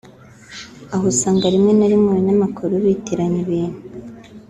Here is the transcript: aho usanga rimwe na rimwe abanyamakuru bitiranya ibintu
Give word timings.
aho 0.93 1.03
usanga 1.13 1.45
rimwe 1.53 1.71
na 1.75 1.87
rimwe 1.91 2.07
abanyamakuru 2.11 2.73
bitiranya 2.83 3.39
ibintu 3.45 3.77